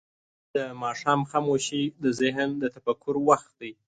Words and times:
د 0.55 0.57
ماښام 0.83 1.19
خاموشي 1.31 1.83
د 2.03 2.05
ذهن 2.19 2.49
د 2.57 2.63
تفکر 2.75 3.15
وخت 3.27 3.49
دی. 3.61 3.71